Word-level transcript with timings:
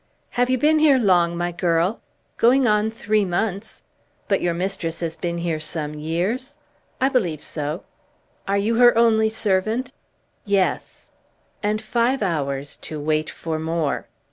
"Have 0.31 0.49
you 0.49 0.57
been 0.57 0.79
here 0.79 0.97
long, 0.97 1.37
my 1.37 1.51
girl?" 1.51 2.01
"Going 2.37 2.67
on 2.67 2.89
three 2.89 3.23
months." 3.23 3.83
"But 4.27 4.41
your 4.41 4.55
mistress 4.55 4.99
has 5.01 5.15
been 5.15 5.37
here 5.37 5.59
some 5.59 5.93
years?" 5.93 6.57
"I 6.99 7.07
believe 7.07 7.43
so." 7.43 7.83
"Are 8.47 8.57
you 8.57 8.77
her 8.77 8.97
only 8.97 9.29
servant?" 9.29 9.91
"Yes." 10.43 11.11
And 11.61 11.79
five 11.83 12.23
hours 12.23 12.77
to 12.77 12.99
wait 12.99 13.29
for 13.29 13.59
more! 13.59 14.07